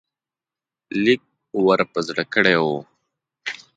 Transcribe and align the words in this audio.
لیک 1.03 1.21
ور 1.65 1.79
په 1.91 1.99
زړه 2.07 2.23
کړی 2.33 2.55
وو. 2.63 2.79